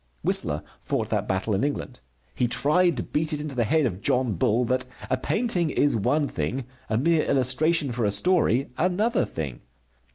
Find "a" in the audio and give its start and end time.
5.11-5.15, 6.89-6.97, 8.05-8.09